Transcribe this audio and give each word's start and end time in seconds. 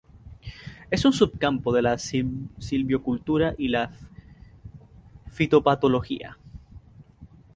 Es 0.89 1.05
un 1.05 1.13
subcampo 1.13 1.71
de 1.71 1.83
la 1.83 1.95
silvicultura 1.99 3.53
y 3.55 3.67
la 3.67 3.91
fitopatología. 5.27 6.39